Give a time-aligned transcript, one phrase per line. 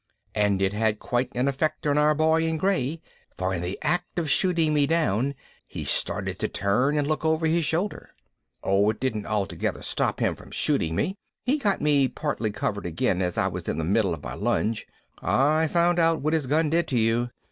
[0.33, 3.03] And it had quite an effect on our boy in gray
[3.37, 5.35] for in the act of shooting me down
[5.67, 8.09] he started to turn and look over his shoulder.
[8.63, 11.17] Oh, it didn't altogether stop him from shooting me.
[11.45, 14.87] He got me partly covered again as I was in the middle of my lunge.
[15.21, 17.29] I found out what his gun did to you.